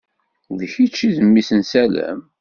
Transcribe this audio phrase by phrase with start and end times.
[0.59, 2.19] D kečč i d mmi-s n Salem?